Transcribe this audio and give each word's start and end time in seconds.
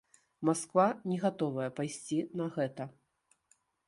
Масква 0.47 0.85
не 1.11 1.19
гатовая 1.25 1.67
пайсці 1.79 2.17
на 2.41 2.47
гэта. 2.57 2.83